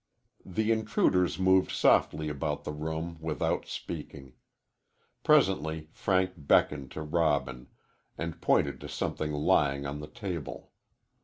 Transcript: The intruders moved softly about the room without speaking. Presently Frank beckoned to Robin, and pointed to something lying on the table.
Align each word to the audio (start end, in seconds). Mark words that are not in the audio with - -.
The 0.43 0.71
intruders 0.71 1.37
moved 1.37 1.69
softly 1.69 2.27
about 2.27 2.63
the 2.63 2.71
room 2.71 3.17
without 3.21 3.67
speaking. 3.67 4.33
Presently 5.23 5.89
Frank 5.91 6.31
beckoned 6.37 6.89
to 6.93 7.03
Robin, 7.03 7.67
and 8.17 8.41
pointed 8.41 8.81
to 8.81 8.89
something 8.89 9.31
lying 9.31 9.85
on 9.85 9.99
the 9.99 10.07
table. 10.07 10.71